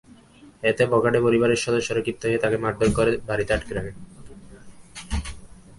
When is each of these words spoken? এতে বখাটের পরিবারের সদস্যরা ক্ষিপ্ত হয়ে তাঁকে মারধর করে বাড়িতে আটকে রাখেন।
এতে 0.69 0.83
বখাটের 0.91 1.25
পরিবারের 1.27 1.63
সদস্যরা 1.65 2.01
ক্ষিপ্ত 2.05 2.21
হয়ে 2.27 2.41
তাঁকে 2.43 2.57
মারধর 2.63 2.89
করে 2.97 3.11
বাড়িতে 3.29 3.51
আটকে 3.55 3.73
রাখেন। 3.73 3.95